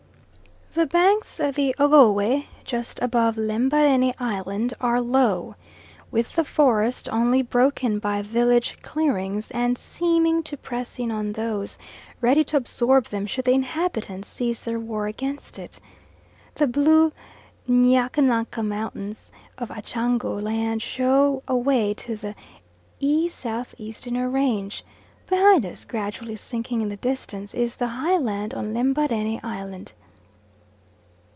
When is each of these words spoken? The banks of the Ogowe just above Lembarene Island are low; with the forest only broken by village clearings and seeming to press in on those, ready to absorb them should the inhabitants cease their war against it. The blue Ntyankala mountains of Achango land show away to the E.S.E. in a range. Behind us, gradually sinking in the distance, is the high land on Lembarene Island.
The 0.73 0.85
banks 0.85 1.41
of 1.41 1.55
the 1.55 1.75
Ogowe 1.77 2.45
just 2.63 2.97
above 3.01 3.35
Lembarene 3.35 4.13
Island 4.17 4.73
are 4.79 5.01
low; 5.01 5.55
with 6.11 6.33
the 6.37 6.45
forest 6.45 7.09
only 7.11 7.41
broken 7.41 7.99
by 7.99 8.21
village 8.21 8.77
clearings 8.81 9.51
and 9.51 9.77
seeming 9.77 10.41
to 10.43 10.55
press 10.55 10.97
in 10.97 11.11
on 11.11 11.33
those, 11.33 11.77
ready 12.21 12.45
to 12.45 12.55
absorb 12.57 13.07
them 13.07 13.25
should 13.25 13.43
the 13.43 13.51
inhabitants 13.51 14.29
cease 14.29 14.61
their 14.61 14.79
war 14.79 15.07
against 15.07 15.59
it. 15.59 15.77
The 16.55 16.67
blue 16.67 17.11
Ntyankala 17.67 18.63
mountains 18.65 19.29
of 19.57 19.71
Achango 19.71 20.41
land 20.41 20.81
show 20.81 21.43
away 21.49 21.93
to 21.95 22.15
the 22.15 22.33
E.S.E. 23.01 23.93
in 24.05 24.15
a 24.15 24.29
range. 24.29 24.85
Behind 25.27 25.65
us, 25.65 25.83
gradually 25.83 26.37
sinking 26.37 26.79
in 26.81 26.87
the 26.87 26.95
distance, 26.95 27.53
is 27.53 27.75
the 27.75 27.87
high 27.87 28.17
land 28.17 28.53
on 28.53 28.73
Lembarene 28.73 29.41
Island. 29.43 29.91